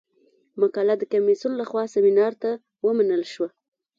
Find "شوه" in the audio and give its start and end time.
3.33-3.49